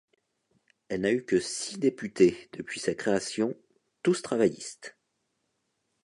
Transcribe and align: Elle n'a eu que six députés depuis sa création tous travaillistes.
Elle 0.89 1.01
n'a 1.01 1.11
eu 1.11 1.23
que 1.23 1.39
six 1.39 1.77
députés 1.77 2.49
depuis 2.53 2.79
sa 2.79 2.95
création 2.95 3.55
tous 4.01 4.23
travaillistes. 4.23 4.97